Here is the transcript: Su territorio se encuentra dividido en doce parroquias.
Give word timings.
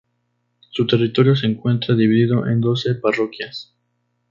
Su 0.71 0.87
territorio 0.87 1.35
se 1.35 1.45
encuentra 1.45 1.93
dividido 1.93 2.47
en 2.47 2.59
doce 2.59 2.95
parroquias. 2.95 3.75